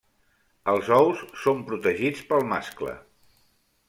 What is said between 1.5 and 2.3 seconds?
protegits